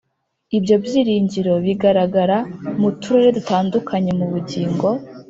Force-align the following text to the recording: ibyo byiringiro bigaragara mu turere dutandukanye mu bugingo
ibyo 0.57 0.75
byiringiro 0.83 1.53
bigaragara 1.65 2.37
mu 2.79 2.89
turere 3.01 3.29
dutandukanye 3.37 4.11
mu 4.19 4.25
bugingo 4.31 4.87